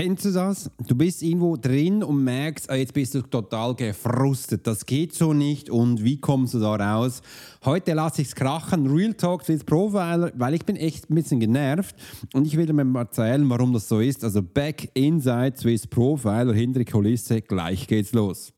[0.00, 0.70] Kennst du das?
[0.86, 4.66] Du bist irgendwo drin und merkst, ah, jetzt bist du total gefrustet.
[4.66, 7.20] Das geht so nicht und wie kommst du da raus?
[7.66, 8.86] Heute lasse ich es krachen.
[8.86, 11.94] Real Talk Swiss Profiler, weil ich bin echt ein bisschen genervt
[12.32, 14.24] und ich will dir mal erzählen, warum das so ist.
[14.24, 18.54] Also Back Inside Swiss Profiler, hinter die Kulisse, gleich geht's los.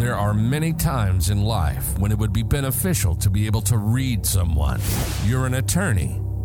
[0.00, 3.76] There are many times in life when it would be beneficial to be able to
[3.76, 4.80] read someone.
[5.28, 6.18] You're an attorney.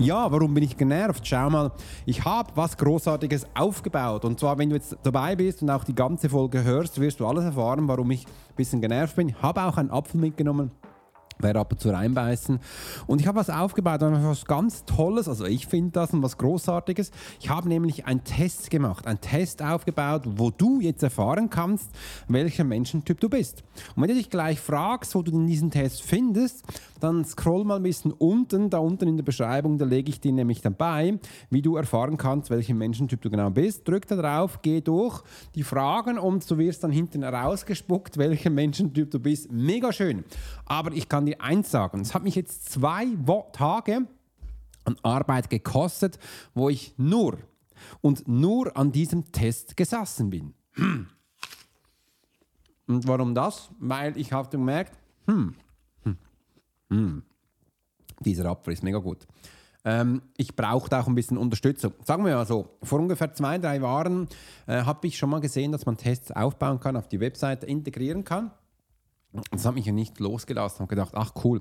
[0.00, 1.26] Ja, warum bin ich genervt?
[1.26, 1.72] Schau mal,
[2.06, 4.24] ich habe was Großartiges aufgebaut.
[4.24, 7.26] Und zwar, wenn du jetzt dabei bist und auch die ganze Folge hörst, wirst du
[7.26, 9.30] alles erfahren, warum ich ein bisschen genervt bin.
[9.30, 10.70] Ich habe auch einen Apfel mitgenommen
[11.40, 12.58] werde ab und zu reinbeißen.
[13.06, 17.10] Und ich habe was aufgebaut, was ganz Tolles, also ich finde das und was Großartiges.
[17.40, 21.90] Ich habe nämlich einen Test gemacht, einen Test aufgebaut, wo du jetzt erfahren kannst,
[22.28, 23.64] welcher Menschentyp du bist.
[23.94, 26.64] Und wenn du dich gleich fragst, wo du diesen Test findest,
[27.00, 30.32] dann scroll mal ein bisschen unten, da unten in der Beschreibung, da lege ich dir
[30.32, 31.18] nämlich dabei,
[31.50, 33.86] wie du erfahren kannst, welcher Menschentyp du genau bist.
[33.86, 35.22] Drück da drauf, geh durch
[35.54, 39.52] die Fragen und du wirst dann hinten rausgespuckt, welcher Menschentyp du bist.
[39.52, 40.24] Mega schön.
[40.66, 43.06] Aber ich kann dir eins sagen, es hat mich jetzt zwei
[43.52, 44.06] Tage
[44.84, 46.18] an Arbeit gekostet,
[46.54, 47.38] wo ich nur
[48.00, 50.54] und nur an diesem Test gesessen bin.
[50.72, 51.08] Hm.
[52.86, 53.70] Und warum das?
[53.78, 55.54] Weil ich habe gemerkt, hm,
[56.04, 56.16] hm,
[56.88, 57.22] hm,
[58.20, 59.26] dieser Apfel ist mega gut.
[59.84, 61.92] Ähm, ich brauchte auch ein bisschen Unterstützung.
[62.04, 64.26] Sagen wir mal so, vor ungefähr zwei, drei Jahren
[64.66, 68.24] äh, habe ich schon mal gesehen, dass man Tests aufbauen kann, auf die Webseite integrieren
[68.24, 68.50] kann.
[69.50, 70.80] Das hat mich ja nicht losgelassen.
[70.80, 71.60] Habe gedacht, ach cool,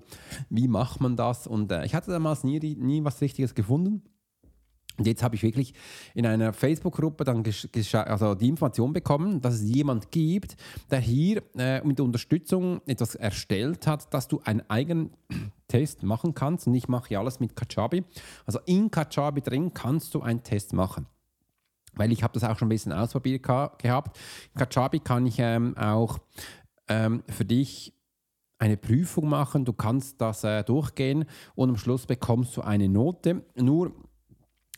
[0.50, 1.48] wie macht man das?
[1.48, 4.04] Und äh, ich hatte damals nie, nie was Richtiges gefunden.
[4.98, 5.74] Und jetzt habe ich wirklich
[6.16, 7.44] in einer Facebook-Gruppe dann
[7.94, 10.58] also die Information bekommen, dass es jemand gibt,
[10.90, 15.12] der hier äh, mit Unterstützung etwas erstellt hat, dass du einen eigenen
[15.68, 16.66] Test machen kannst.
[16.66, 18.06] Und ich mache ja alles mit Kajabi.
[18.46, 21.08] Also in Kajabi drin kannst du einen Test machen
[22.00, 24.20] weil ich habe das auch schon ein bisschen ausprobiert gehabt.
[24.56, 26.20] Kajabi kann ich ähm, auch
[26.88, 27.94] ähm, für dich
[28.60, 31.26] eine Prüfung machen, du kannst das äh, durchgehen
[31.56, 33.44] und am Schluss bekommst du eine Note.
[33.56, 33.92] Nur,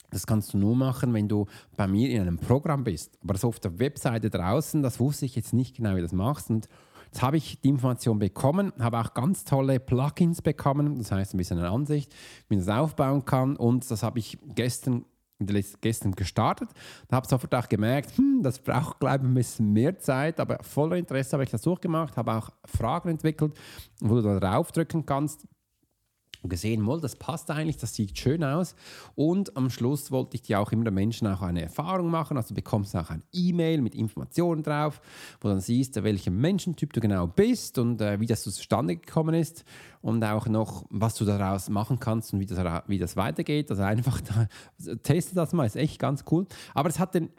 [0.09, 1.45] das kannst du nur machen, wenn du
[1.77, 3.17] bei mir in einem Programm bist.
[3.23, 6.13] Aber so auf der Webseite draußen, das wusste ich jetzt nicht genau, wie du das
[6.13, 6.49] machst.
[6.49, 6.67] Und
[7.11, 11.37] Jetzt habe ich die Information bekommen, habe auch ganz tolle Plugins bekommen, das heißt ein
[11.37, 12.13] bisschen eine Ansicht,
[12.47, 13.55] wie man das aufbauen kann.
[13.55, 15.05] Und das habe ich gestern
[15.81, 16.69] gestern gestartet.
[17.07, 20.39] Da habe ich sofort auch gemerkt, hm, das braucht, glaube ich, ein bisschen mehr Zeit,
[20.39, 23.53] aber voller Interesse habe ich das durchgemacht, habe auch Fragen entwickelt,
[24.01, 25.47] wo du da draufdrücken kannst
[26.47, 28.75] gesehen, wohl, das passt eigentlich, das sieht schön aus.
[29.15, 32.37] Und am Schluss wollte ich dir auch immer den Menschen auch eine Erfahrung machen.
[32.37, 35.01] Also du bekommst auch ein E-Mail mit Informationen drauf,
[35.41, 39.65] wo dann siehst, welcher Menschentyp du genau bist und äh, wie das zustande gekommen ist
[40.01, 43.69] und auch noch, was du daraus machen kannst und wie das, wie das weitergeht.
[43.69, 44.47] Also einfach da,
[45.03, 46.45] teste das mal, ist echt ganz cool.
[46.73, 47.29] Aber es hat den,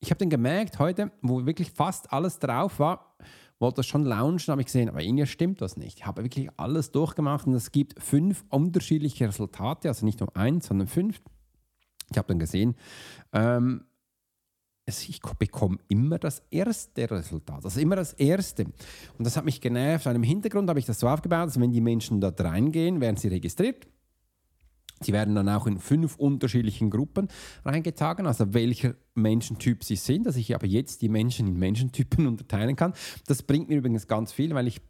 [0.00, 3.14] ich habe den gemerkt heute, wo wirklich fast alles drauf war,
[3.62, 6.00] wollte das schon launchen, habe ich gesehen, aber irgendwie stimmt das nicht.
[6.00, 10.66] Ich habe wirklich alles durchgemacht und es gibt fünf unterschiedliche Resultate, also nicht nur eins,
[10.66, 11.22] sondern fünf.
[12.10, 12.74] Ich habe dann gesehen,
[13.32, 13.84] ähm,
[14.84, 18.64] ich bekomme immer das erste Resultat, also immer das erste.
[19.16, 20.06] Und das hat mich genervt.
[20.06, 23.16] An dem Hintergrund habe ich das so aufgebaut, dass wenn die Menschen dort reingehen, werden
[23.16, 23.86] sie registriert.
[25.02, 27.28] Sie werden dann auch in fünf unterschiedlichen Gruppen
[27.64, 32.76] reingetragen, also welcher Menschentyp sie sind, dass ich aber jetzt die Menschen in Menschentypen unterteilen
[32.76, 32.94] kann.
[33.26, 34.80] Das bringt mir übrigens ganz viel, weil ich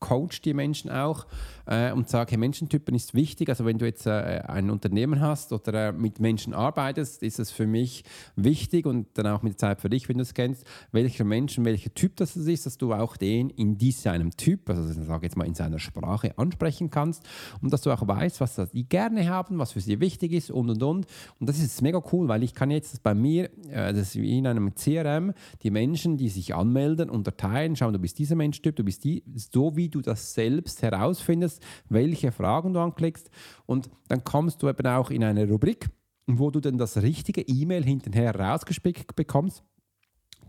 [0.00, 1.26] coach die Menschen auch
[1.66, 3.48] äh, und sage, hey, Menschentypen ist wichtig.
[3.48, 7.50] Also wenn du jetzt äh, ein Unternehmen hast oder äh, mit Menschen arbeitest, ist es
[7.50, 8.04] für mich
[8.36, 11.64] wichtig und dann auch mit Zeit für dich, wenn du es kennst, welcher Mensch und
[11.64, 15.46] welcher Typ das ist, dass du auch den in diesem Typ, also sage jetzt mal
[15.46, 17.24] in seiner Sprache ansprechen kannst
[17.60, 20.70] und dass du auch weißt, was die gerne haben, was für sie wichtig ist und
[20.70, 21.06] und und.
[21.38, 24.38] Und das ist mega cool, weil ich kann jetzt bei mir, äh, das ist wie
[24.38, 28.84] in einem CRM, die Menschen, die sich anmelden, unterteilen, schauen, du bist dieser Menschtyp, du
[28.84, 33.30] bist die, so wie du das selbst herausfindest, welche Fragen du anklickst.
[33.66, 35.88] Und dann kommst du eben auch in eine Rubrik
[36.26, 39.64] wo du dann das richtige E-Mail hinterher rausgespickt bekommst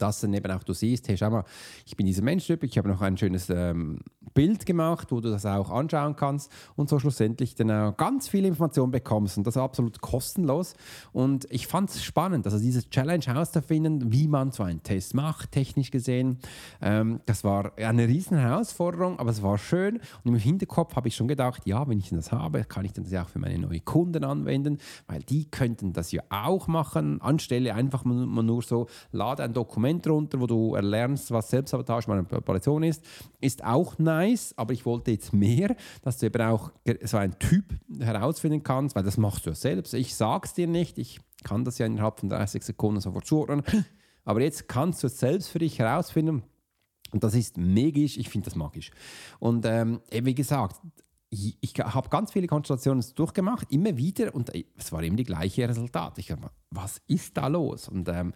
[0.04, 1.46] dass dann eben auch du siehst, hey, schau mal,
[1.86, 4.02] ich bin dieser Menschtyp, ich habe noch ein schönes ähm,
[4.34, 8.50] Bild gemacht, wo du das auch anschauen kannst und so schlussendlich dann auch ganz viele
[8.50, 10.74] Informationen bekommst und das absolut kostenlos.
[11.14, 15.52] Und ich fand es spannend, also diese Challenge herauszufinden, wie man so einen Test macht,
[15.52, 16.40] technisch gesehen.
[16.82, 21.16] Ähm, das war eine riesen Herausforderung, aber es war schön und im Hinterkopf habe ich
[21.16, 23.86] schon gedacht, ja, wenn ich das habe, kann ich das ja auch für meine neuen
[23.86, 29.54] Kunden anwenden, weil die könnten das ja auch machen, anstelle einfach nur so, lade ein
[29.54, 33.04] Dokument Dokument runter, wo du erlernst, was Selbstsabotage, Manipulation ist.
[33.40, 36.72] Ist auch nice, aber ich wollte jetzt mehr, dass du eben auch
[37.04, 37.66] so einen Typ
[38.00, 39.94] herausfinden kannst, weil das machst du ja selbst.
[39.94, 43.64] Ich sag's dir nicht, ich kann das ja innerhalb von 30 Sekunden sofort zuordnen.
[44.26, 46.44] Aber jetzt kannst du es selbst für dich herausfinden.
[47.12, 48.92] Und das ist magisch, ich finde das magisch.
[49.40, 50.78] Und ähm, wie gesagt,
[51.62, 56.18] ich, habe ganz viele Konstellationen durchgemacht, immer wieder, und es war immer die gleiche Resultat.
[56.18, 57.90] Ich habe, was ist da los?
[57.90, 58.34] Und ähm,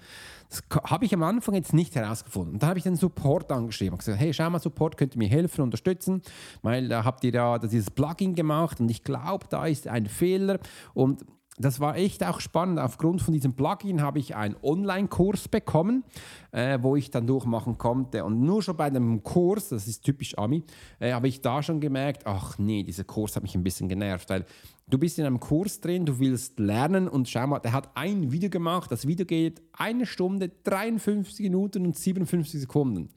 [0.49, 2.55] das habe ich am Anfang jetzt nicht herausgefunden.
[2.55, 5.19] Und dann habe ich den Support angeschrieben und gesagt, hey, schau mal, Support könnt ihr
[5.19, 6.21] mir helfen, unterstützen,
[6.63, 10.59] weil da habt ihr ja dieses Plugin gemacht und ich glaube, da ist ein Fehler.
[10.93, 11.23] Und
[11.57, 12.79] das war echt auch spannend.
[12.79, 16.03] Aufgrund von diesem Plugin habe ich einen Online-Kurs bekommen,
[16.51, 18.23] äh, wo ich dann durchmachen konnte.
[18.23, 20.63] Und nur schon bei dem Kurs, das ist typisch Ami,
[20.99, 24.29] äh, habe ich da schon gemerkt, ach nee, dieser Kurs hat mich ein bisschen genervt,
[24.29, 24.45] weil
[24.89, 28.31] du bist in einem Kurs drin, du willst lernen und schau mal, der hat ein
[28.31, 28.91] Video gemacht.
[28.91, 33.09] Das Video geht eine Stunde, 53 Minuten und 57 Sekunden.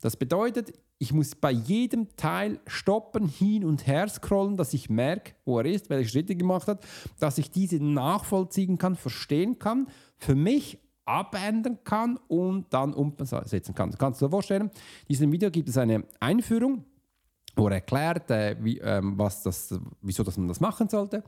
[0.00, 5.34] Das bedeutet, ich muss bei jedem Teil stoppen, hin und her scrollen, dass ich merke,
[5.44, 6.84] wo er ist, welche Schritte gemacht hat,
[7.18, 13.90] dass ich diese nachvollziehen kann, verstehen kann, für mich abändern kann und dann umsetzen kann.
[13.98, 16.84] Kannst du dir vorstellen, in diesem Video gibt es eine Einführung,
[17.54, 21.22] wo er erklärt, äh, wie, ähm, was das, wieso dass man das machen sollte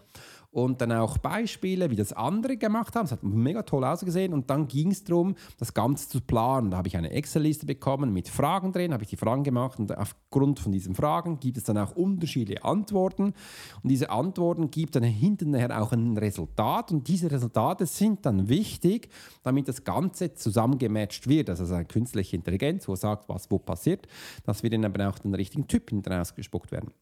[0.54, 3.06] und dann auch Beispiele, wie das andere gemacht haben.
[3.06, 6.70] Es hat mega toll ausgesehen und dann ging es darum, das Ganze zu planen.
[6.70, 9.96] Da habe ich eine Excel-Liste bekommen mit Fragen drin, habe ich die Fragen gemacht und
[9.98, 13.34] aufgrund von diesen Fragen gibt es dann auch unterschiedliche Antworten
[13.82, 19.08] und diese Antworten gibt dann hinterher auch ein Resultat und diese Resultate sind dann wichtig,
[19.42, 21.50] damit das Ganze zusammengematcht wird.
[21.50, 24.06] Also eine künstliche Intelligenz, wo sagt, was wo passiert,
[24.44, 26.92] dass wir dann aber auch den richtigen Typ hinterher ausgespuckt werden.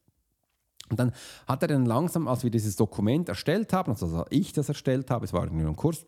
[0.90, 1.12] Und dann
[1.46, 5.10] hat er dann langsam, als wir dieses Dokument erstellt haben, also als ich das erstellt
[5.10, 6.06] habe, es war nur ein Kurs,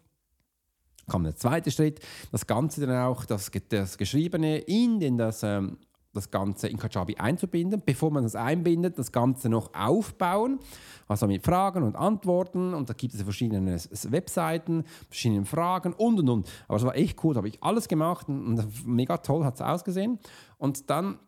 [1.08, 2.00] kam der zweite Schritt,
[2.32, 5.78] das Ganze dann auch, das, das Geschriebene in den, das, ähm,
[6.14, 10.60] das Ganze in Kajabi einzubinden, bevor man das einbindet, das Ganze noch aufbauen,
[11.08, 16.28] also mit Fragen und Antworten und da gibt es verschiedene Webseiten, verschiedene Fragen und und
[16.28, 16.48] und.
[16.68, 19.60] Aber es war echt cool, da habe ich alles gemacht und mega toll hat es
[19.60, 20.18] ausgesehen.
[20.56, 21.18] Und dann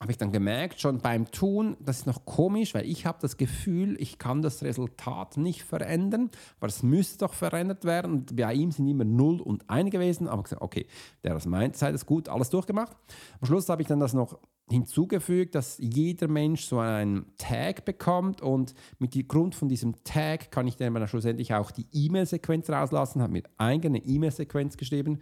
[0.00, 3.36] habe ich dann gemerkt, schon beim Tun, das ist noch komisch, weil ich habe das
[3.36, 8.12] Gefühl, ich kann das Resultat nicht verändern, aber es müsste doch verändert werden.
[8.12, 10.86] Und bei ihm sind immer 0 und 1 gewesen, aber gesagt, okay,
[11.22, 12.96] der das meint, sei das gut, alles durchgemacht.
[13.40, 14.38] Am Schluss habe ich dann das noch
[14.70, 20.50] hinzugefügt, dass jeder Mensch so einen Tag bekommt und mit dem Grund von diesem Tag
[20.50, 25.20] kann ich dann schlussendlich auch die E-Mail-Sequenz rauslassen, habe mir eigene E-Mail-Sequenz geschrieben.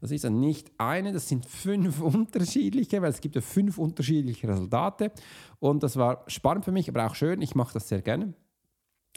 [0.00, 4.48] Das ist dann nicht eine, das sind fünf unterschiedliche, weil es gibt ja fünf unterschiedliche
[4.48, 5.12] Resultate.
[5.60, 8.34] Und das war spannend für mich, aber auch schön, ich mache das sehr gerne.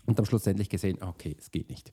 [0.06, 1.92] Und dann schlussendlich gesehen, okay, es geht nicht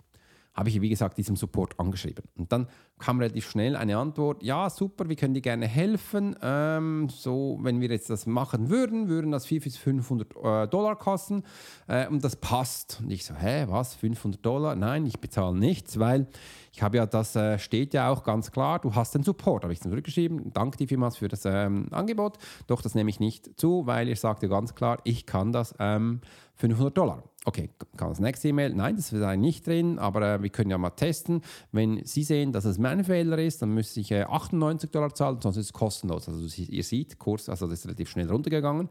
[0.54, 2.24] habe ich, wie gesagt, diesem Support angeschrieben.
[2.36, 2.66] Und dann
[2.98, 6.34] kam relativ schnell eine Antwort, ja, super, wir können dir gerne helfen.
[6.42, 10.96] Ähm, so, wenn wir jetzt das machen würden, würden das 400 bis 500 äh, Dollar
[10.96, 11.44] kosten
[11.86, 13.00] äh, und das passt.
[13.00, 14.74] Und ich so, hä, was, 500 Dollar?
[14.74, 16.26] Nein, ich bezahle nichts, weil
[16.72, 19.72] ich habe ja, das äh, steht ja auch ganz klar, du hast den Support, habe
[19.72, 20.52] ich dann zurückgeschrieben.
[20.52, 22.38] Danke dir vielmals für das ähm, Angebot.
[22.66, 25.74] Doch das nehme ich nicht zu, weil ihr sagt ja ganz klar, ich kann das
[25.78, 26.20] ähm,
[26.58, 27.22] 500 Dollar.
[27.44, 28.74] Okay, kam das nächste E-Mail.
[28.74, 31.42] Nein, das ist nicht drin, aber äh, wir können ja mal testen.
[31.72, 35.38] Wenn Sie sehen, dass es mein Fehler ist, dann müsste ich äh, 98 Dollar zahlen,
[35.40, 36.28] sonst ist es kostenlos.
[36.28, 38.88] Also ihr seht, Kurs, also das ist relativ schnell runtergegangen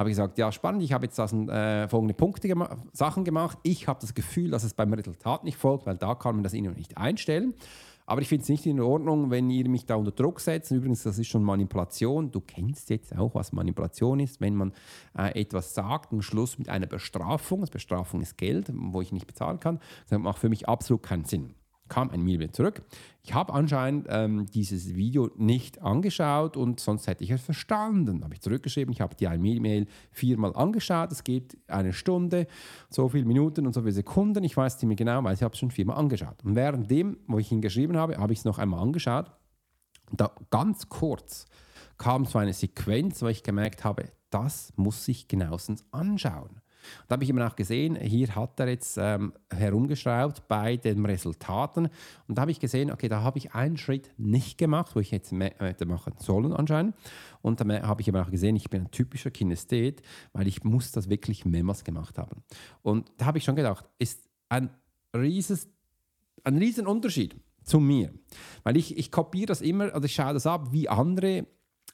[0.00, 3.58] habe ich gesagt, ja spannend, ich habe jetzt das, äh, folgende Punkte gema Sachen gemacht.
[3.62, 6.54] Ich habe das Gefühl, dass es beim Resultat nicht folgt, weil da kann man das
[6.54, 7.52] Ihnen nicht einstellen.
[8.10, 10.72] Aber ich finde es nicht in Ordnung, wenn ihr mich da unter Druck setzt.
[10.72, 12.32] Übrigens, das ist schon Manipulation.
[12.32, 14.72] Du kennst jetzt auch, was Manipulation ist, wenn man
[15.16, 17.60] äh, etwas sagt, am Schluss mit einer Bestrafung.
[17.60, 19.78] Das Bestrafung ist Geld, wo ich nicht bezahlen kann.
[20.08, 21.54] Das macht für mich absolut keinen Sinn
[21.90, 22.82] kam ein Mail zurück.
[23.22, 28.24] Ich habe anscheinend ähm, dieses Video nicht angeschaut und sonst hätte ich es verstanden.
[28.24, 31.12] Habe ich zurückgeschrieben, ich habe die E-Mail viermal angeschaut.
[31.12, 32.46] Es geht eine Stunde,
[32.88, 34.42] so viele Minuten und so viele Sekunden.
[34.44, 36.42] Ich weiß ziemlich genau, weil ich habe es schon viermal angeschaut.
[36.44, 39.30] Und während dem, wo ich ihn geschrieben habe, habe ich es noch einmal angeschaut.
[40.12, 41.44] Da ganz kurz
[41.98, 46.59] kam so eine Sequenz, wo ich gemerkt habe, das muss ich genauestens anschauen.
[47.08, 51.88] Da habe ich eben auch gesehen, hier hat er jetzt ähm, herumgeschraubt bei den Resultaten.
[52.26, 55.10] Und da habe ich gesehen, okay, da habe ich einen Schritt nicht gemacht, wo ich
[55.10, 56.94] jetzt hätte machen sollen anscheinend.
[57.42, 60.92] Und dann habe ich eben auch gesehen, ich bin ein typischer Kinesthet, weil ich muss
[60.92, 62.42] das wirklich mehrmals gemacht haben.
[62.82, 64.70] Und da habe ich schon gedacht, ist ein
[65.14, 65.68] rieses,
[66.44, 68.12] ein riesen Unterschied zu mir.
[68.62, 71.46] Weil ich, ich kopiere das immer, also ich schaue das ab, wie andere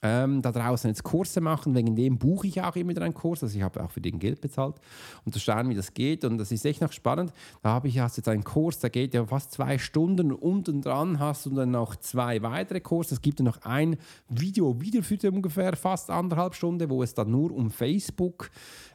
[0.03, 1.75] ähm, da draußen jetzt Kurse machen.
[1.75, 3.43] Wegen dem buche ich auch immer wieder einen Kurs.
[3.43, 4.77] Also ich habe auch für den Geld bezahlt,
[5.25, 6.25] um zu schauen, wie das geht.
[6.25, 7.33] Und das ist echt noch spannend.
[7.63, 10.33] Da habe ich hast jetzt einen Kurs, der geht ja fast zwei Stunden.
[10.33, 13.15] Unten dran hast du dann noch zwei weitere Kurse.
[13.15, 13.97] Es gibt ja noch ein
[14.29, 18.51] Video wieder für ungefähr fast anderthalb Stunden, wo es dann nur um Facebook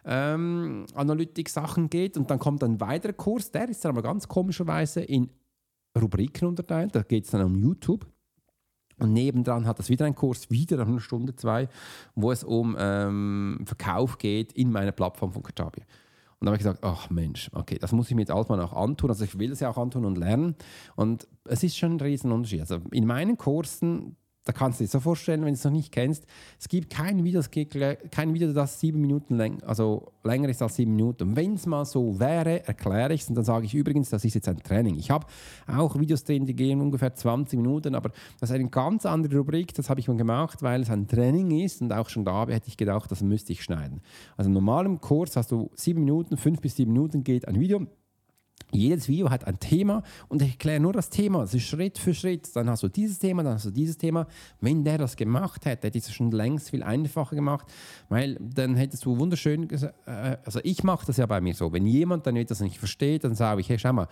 [0.05, 2.17] ähm, Analytik-Sachen geht.
[2.17, 3.51] Und dann kommt ein weiterer Kurs.
[3.51, 5.29] Der ist dann aber ganz komischerweise in
[5.99, 6.95] Rubriken unterteilt.
[6.95, 8.05] Da geht es dann um YouTube.
[9.01, 11.67] Und nebendran hat das wieder einen Kurs, wieder eine Stunde, zwei,
[12.13, 15.81] wo es um ähm, Verkauf geht in meiner Plattform von Kajabi.
[16.39, 18.59] Und da habe ich gesagt, ach Mensch, okay, das muss ich mir jetzt alles mal
[18.61, 19.09] auch antun.
[19.09, 20.55] Also ich will es ja auch antun und lernen.
[20.95, 22.61] Und es ist schon ein Riesenunterschied.
[22.61, 25.91] Also in meinen Kursen, da kannst du dir so vorstellen, wenn du es noch nicht
[25.91, 26.25] kennst,
[26.59, 27.41] es gibt kein Video,
[28.09, 31.35] kein Video das sieben Minuten läng also länger ist als sieben Minuten.
[31.35, 34.33] Wenn es mal so wäre, erkläre ich es und dann sage ich übrigens, das ist
[34.33, 34.97] jetzt ein Training.
[34.97, 35.27] Ich habe
[35.67, 39.73] auch Videos drin, die gehen ungefähr 20 Minuten, aber das ist eine ganz andere Rubrik,
[39.73, 42.67] das habe ich mal gemacht, weil es ein Training ist und auch schon da hätte
[42.67, 44.01] ich gedacht, das müsste ich schneiden.
[44.37, 47.85] Also im normalen Kurs hast du sieben Minuten, fünf bis sieben Minuten geht ein Video
[48.71, 52.55] jedes Video hat ein Thema und ich erkläre nur das Thema, also Schritt für Schritt.
[52.55, 54.27] Dann hast du dieses Thema, dann hast du dieses Thema.
[54.59, 57.67] Wenn der das gemacht hätte, hätte ich es schon längst viel einfacher gemacht,
[58.09, 61.71] weil dann hättest du wunderschön gesagt, äh, also ich mache das ja bei mir so,
[61.73, 64.07] wenn jemand dann etwas nicht versteht, dann sage ich, hey, schau mal,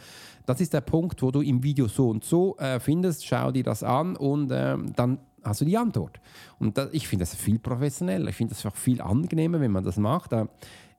[0.45, 3.63] das ist der Punkt, wo du im Video so und so äh, findest, schau dir
[3.63, 6.19] das an und äh, dann hast du die Antwort.
[6.59, 9.83] Und das, ich finde das viel professioneller, ich finde das auch viel angenehmer, wenn man
[9.83, 10.33] das macht.
[10.33, 10.45] Äh,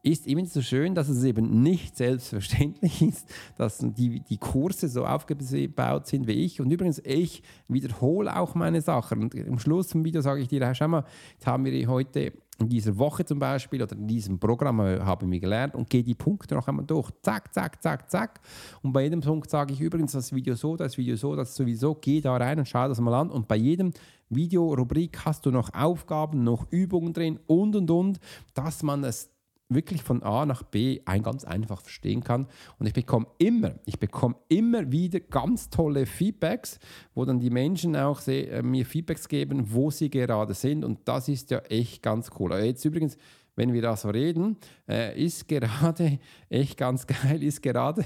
[0.03, 5.05] ist eben so schön, dass es eben nicht selbstverständlich ist, dass die, die Kurse so
[5.05, 6.61] aufgebaut sind wie ich.
[6.61, 9.23] Und übrigens, ich wiederhole auch meine Sachen.
[9.23, 11.05] Und am Schluss vom Video sage ich dir, schau mal,
[11.35, 15.41] jetzt haben wir heute in dieser Woche zum Beispiel oder in diesem Programm haben wir
[15.41, 17.11] gelernt und gehe die Punkte noch einmal durch.
[17.23, 18.41] Zack, zack, zack, zack.
[18.83, 21.95] Und bei jedem Punkt sage ich übrigens, das Video so, das Video so, das sowieso.
[21.95, 23.31] Geh da rein und schau das mal an.
[23.31, 23.93] Und bei jedem
[24.29, 28.21] Videorubrik hast du noch Aufgaben, noch Übungen drin und und und,
[28.55, 29.31] dass man es
[29.71, 32.47] wirklich von A nach B ein ganz einfach verstehen kann.
[32.79, 36.79] Und ich bekomme immer, ich bekomme immer wieder ganz tolle Feedbacks,
[37.15, 40.85] wo dann die Menschen auch äh, mir Feedbacks geben, wo sie gerade sind.
[40.85, 42.53] Und das ist ja echt ganz cool.
[42.55, 43.17] Jetzt übrigens,
[43.57, 44.57] wenn wir da so reden,
[44.89, 48.05] äh, ist gerade echt ganz geil, ist gerade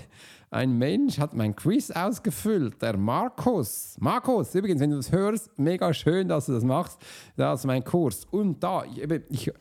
[0.50, 3.96] ein Mensch, hat mein Quiz ausgefüllt, der Markus.
[3.98, 7.00] Markus, übrigens, wenn du das hörst, mega schön, dass du das machst.
[7.36, 8.24] Das ist mein Kurs.
[8.30, 9.52] Und da, ich, ich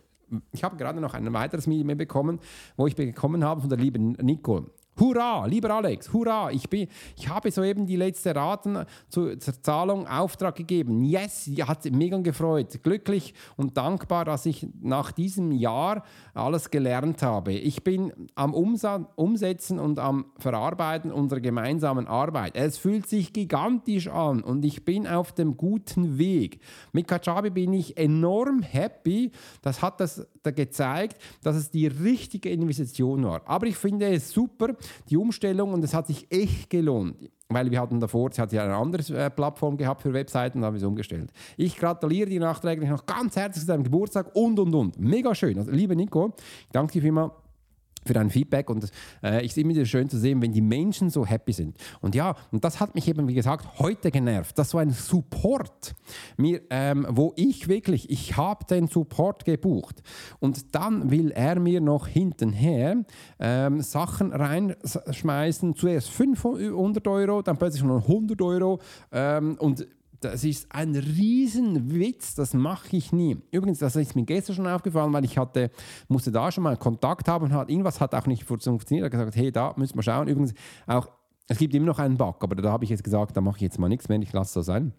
[0.51, 2.39] ich habe gerade noch ein weiteres Mail bekommen,
[2.75, 4.65] wo ich bekommen habe von der lieben Nicole.
[4.99, 10.07] Hurra, lieber Alex, hurra, ich, bin, ich habe soeben die letzte Raten zur, zur Zahlung
[10.07, 11.03] Auftrag gegeben.
[11.03, 16.03] Yes, hat mega gefreut, glücklich und dankbar, dass ich nach diesem Jahr
[16.35, 17.53] alles gelernt habe.
[17.53, 22.55] Ich bin am Umsetzen und am Verarbeiten unserer gemeinsamen Arbeit.
[22.55, 26.59] Es fühlt sich gigantisch an und ich bin auf dem guten Weg.
[26.91, 29.31] Mit Kajabi bin ich enorm happy.
[29.63, 33.41] Das hat das da gezeigt, dass es die richtige Investition war.
[33.45, 34.75] Aber ich finde es super,
[35.09, 37.15] die Umstellung und es hat sich echt gelohnt.
[37.49, 40.67] Weil wir hatten davor, sie hat ja eine andere äh, Plattform gehabt für Webseiten, da
[40.67, 41.31] haben wir es umgestellt.
[41.57, 44.99] Ich gratuliere dir nachträglich noch ganz herzlich zu deinem Geburtstag und und und.
[44.99, 45.57] Mega schön.
[45.57, 47.31] Also, liebe Nico, ich danke dir vielmals
[48.05, 48.89] für dein Feedback und
[49.23, 51.77] äh, ich sehe immer schön zu sehen, wenn die Menschen so happy sind.
[52.01, 54.57] Und ja, und das hat mich eben, wie gesagt, heute genervt.
[54.57, 55.93] Das war ein Support,
[56.37, 60.01] mir, ähm, wo ich wirklich, ich habe den Support gebucht
[60.39, 63.03] und dann will er mir noch hintenher
[63.39, 68.79] ähm, Sachen reinschmeißen, zuerst 500 Euro, dann plötzlich noch 100 Euro
[69.11, 69.87] ähm, und
[70.23, 73.37] das ist ein Riesenwitz, das mache ich nie.
[73.51, 75.71] Übrigens, das ist mir gestern schon aufgefallen, weil ich hatte,
[76.07, 79.03] musste da schon mal Kontakt haben und hat, irgendwas hat auch nicht funktioniert.
[79.03, 80.27] Er hat gesagt, hey, da müssen wir schauen.
[80.27, 80.53] Übrigens,
[80.87, 81.09] auch,
[81.47, 83.61] es gibt immer noch einen Bug, aber da habe ich jetzt gesagt, da mache ich
[83.61, 84.93] jetzt mal nichts mehr, ich lasse das sein.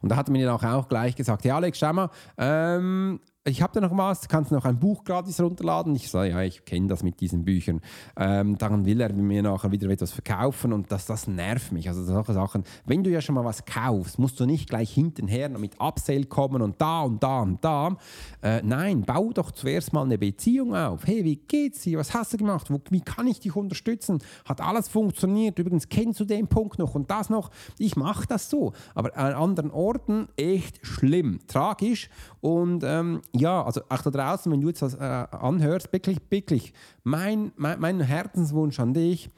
[0.00, 3.60] Und da hat mir dann auch, auch gleich gesagt, hey Alex, schau mal, ähm, ich
[3.60, 5.94] habe da noch was, kannst du noch ein Buch gratis runterladen?
[5.94, 7.82] Ich sage, ja, ich kenne das mit diesen Büchern.
[8.16, 11.86] Ähm, dann will er mir nachher wieder etwas verkaufen und das, das nervt mich.
[11.88, 12.64] Also solche Sachen.
[12.86, 16.62] Wenn du ja schon mal was kaufst, musst du nicht gleich hintenher mit Upsell kommen
[16.62, 17.98] und da und da und da.
[18.40, 21.06] Äh, nein, bau doch zuerst mal eine Beziehung auf.
[21.06, 21.98] Hey, wie geht's dir?
[21.98, 22.70] Was hast du gemacht?
[22.70, 24.22] Wo, wie kann ich dich unterstützen?
[24.46, 25.58] Hat alles funktioniert?
[25.58, 27.50] Übrigens, kennst du den Punkt noch und das noch?
[27.76, 28.72] Ich mache das so.
[28.94, 32.08] Aber an anderen Orten echt schlimm, tragisch
[32.40, 36.72] und ähm, ja, also auch da draußen, wenn du jetzt was äh, anhörst, wirklich, wirklich,
[37.02, 39.28] mein, mein, mein Herzenswunsch an dich,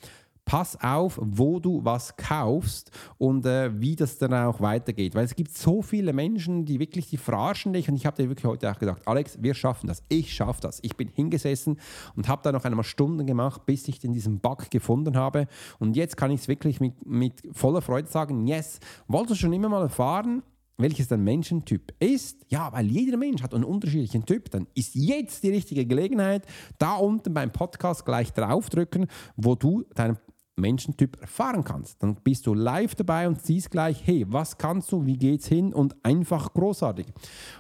[0.45, 5.15] pass auf, wo du was kaufst und äh, wie das dann auch weitergeht.
[5.15, 8.29] Weil es gibt so viele Menschen, die wirklich, die verarschen dich und ich habe dir
[8.29, 10.79] wirklich heute auch gesagt, Alex, wir schaffen das, ich schaffe das.
[10.83, 11.81] Ich bin hingesessen
[12.15, 15.49] und habe da noch einmal Stunden gemacht, bis ich in diesem Bug gefunden habe
[15.81, 19.53] und jetzt kann ich es wirklich mit, mit voller Freude sagen, yes, wolltest du schon
[19.53, 20.43] immer mal erfahren,
[20.79, 22.45] welches dein Menschentyp ist.
[22.49, 24.51] Ja, weil jeder Mensch hat einen unterschiedlichen Typ.
[24.51, 26.47] Dann ist jetzt die richtige Gelegenheit,
[26.79, 29.07] da unten beim Podcast gleich draufdrücken,
[29.37, 30.19] wo du deinen
[30.57, 32.03] Menschentyp erfahren kannst.
[32.03, 35.75] Dann bist du live dabei und siehst gleich, hey, was kannst du, wie geht's hin
[35.75, 37.07] und einfach großartig.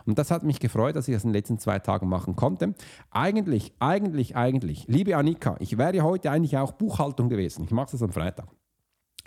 [0.06, 2.74] Und das hat mich gefreut, dass ich das in den letzten zwei Tagen machen konnte.
[3.10, 7.64] Eigentlich, eigentlich, eigentlich, liebe Annika, ich wäre heute eigentlich auch Buchhaltung gewesen.
[7.64, 8.48] Ich mache das am Freitag.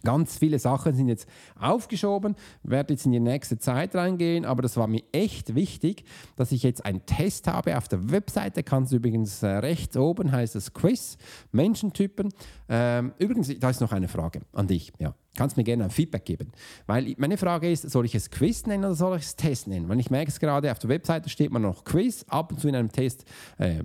[0.03, 1.27] Ganz viele Sachen sind jetzt
[1.60, 6.03] aufgeschoben, werde jetzt in die nächste Zeit reingehen, aber das war mir echt wichtig,
[6.36, 7.77] dass ich jetzt einen Test habe.
[7.77, 11.18] Auf der Webseite kannst du übrigens äh, rechts oben heißt es Quiz,
[11.51, 12.29] Menschentypen.
[12.70, 14.94] Ähm, übrigens, da ist noch eine Frage an dich.
[15.00, 16.51] Ja kannst mir gerne ein Feedback geben.
[16.86, 19.88] Weil meine Frage ist, soll ich es Quiz nennen oder soll ich es Test nennen?
[19.88, 22.68] Weil ich merke es gerade, auf der Webseite steht man noch Quiz, ab und zu
[22.68, 23.24] in einem Test,
[23.58, 23.84] äh,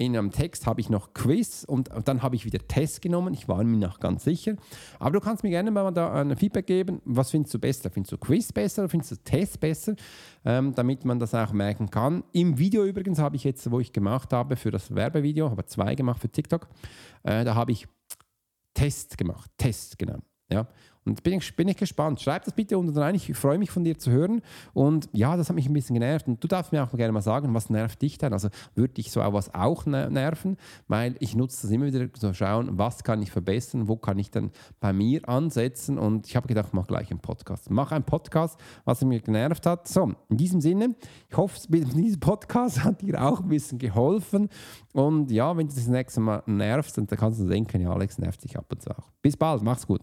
[0.00, 3.34] in einem Text habe ich noch Quiz und, dann habe ich wieder Test genommen.
[3.34, 4.56] Ich war mir noch ganz sicher.
[4.98, 7.02] Aber du kannst mir gerne mal da ein Feedback geben.
[7.04, 7.90] Was findest du besser?
[7.90, 9.94] Findest du Quiz besser oder findest du Test besser?
[10.46, 12.24] Ähm, damit man das auch merken kann.
[12.32, 15.94] Im Video übrigens habe ich jetzt, wo ich gemacht habe für das Werbevideo, habe zwei
[15.94, 16.66] gemacht für TikTok,
[17.24, 17.86] äh, da habe ich
[18.72, 19.50] Test gemacht.
[19.58, 20.20] Test, genau.
[20.50, 20.66] Ja.
[21.06, 22.20] Und bin ich, bin ich gespannt.
[22.20, 23.14] Schreib das bitte unten rein.
[23.14, 24.42] Ich freue mich von dir zu hören.
[24.74, 26.28] Und ja, das hat mich ein bisschen genervt.
[26.28, 28.34] Und du darfst mir auch gerne mal sagen, was nervt dich denn?
[28.34, 30.56] Also würde dich so was auch nerven,
[30.88, 34.30] weil ich nutze das immer wieder zu schauen, was kann ich verbessern, wo kann ich
[34.30, 35.98] dann bei mir ansetzen.
[35.98, 37.70] Und ich habe gedacht, mach gleich einen Podcast.
[37.70, 39.88] Mach einen Podcast, was mir genervt hat.
[39.88, 40.94] So, in diesem Sinne,
[41.30, 44.50] ich hoffe, dieser Podcast hat dir auch ein bisschen geholfen.
[44.92, 48.44] Und ja, wenn du das nächste Mal nervst, dann kannst du denken, ja, Alex nervt
[48.44, 49.08] dich ab und zu auch.
[49.22, 50.02] Bis bald, mach's gut.